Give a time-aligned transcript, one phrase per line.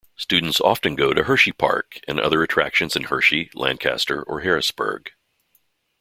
[0.15, 5.11] Students often go to Hersheypark and other attractions in Hershey, Lancaster or Harrisburg.